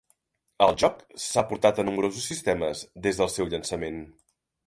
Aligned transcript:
El 0.67 0.71
joc 0.83 1.01
s'ha 1.25 1.43
portat 1.51 1.83
a 1.83 1.85
nombrosos 1.89 2.31
sistemes 2.31 2.83
des 3.09 3.23
del 3.23 3.31
seu 3.37 3.51
llançament. 3.55 4.01